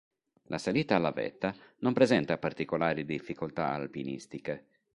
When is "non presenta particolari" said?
1.81-3.05